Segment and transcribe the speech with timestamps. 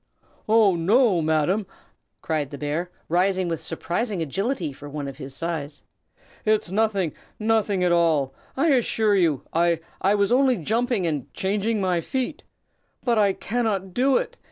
[0.49, 1.21] "Oh, no!
[1.21, 1.67] Madam,"
[2.23, 5.83] cried the bear, rising with surprising agility for one of his size;
[6.43, 7.13] "it's nothing!
[7.37, 9.43] nothing at all, I assure you.
[9.53, 12.41] I I was only jumping and changing my feet.
[13.03, 14.37] But I cannot do it!"